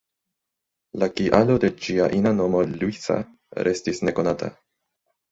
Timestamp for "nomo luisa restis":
2.37-4.01